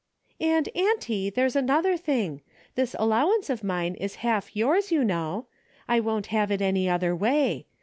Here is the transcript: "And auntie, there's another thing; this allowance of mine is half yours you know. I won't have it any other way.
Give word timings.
"And 0.39 0.67
auntie, 0.75 1.29
there's 1.29 1.55
another 1.55 1.95
thing; 1.95 2.41
this 2.73 2.95
allowance 2.97 3.51
of 3.51 3.63
mine 3.63 3.93
is 3.93 4.15
half 4.25 4.55
yours 4.55 4.91
you 4.91 5.03
know. 5.03 5.45
I 5.87 5.99
won't 5.99 6.27
have 6.33 6.49
it 6.49 6.59
any 6.59 6.89
other 6.89 7.15
way. 7.15 7.67